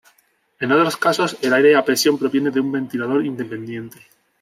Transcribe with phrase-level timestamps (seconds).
[0.59, 3.99] En otros casos, el aire a presión proviene de un ventilador independiente.